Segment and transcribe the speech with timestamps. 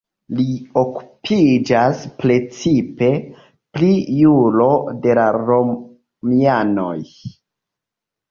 [0.37, 0.43] Li
[0.81, 3.09] okupiĝas precipe
[3.77, 4.69] pri juro
[5.03, 6.97] de la romianoj.